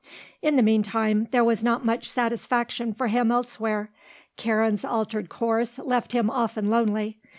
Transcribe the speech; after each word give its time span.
In 0.41 0.55
the 0.55 0.63
meantime 0.63 1.27
there 1.29 1.43
was 1.43 1.63
not 1.63 1.85
much 1.85 2.09
satisfaction 2.09 2.91
for 2.91 3.05
him 3.07 3.31
elsewhere. 3.31 3.91
Karen's 4.35 4.83
altered 4.83 5.29
course 5.29 5.77
left 5.77 6.13
him 6.13 6.27
often 6.31 6.71
lonely. 6.71 7.19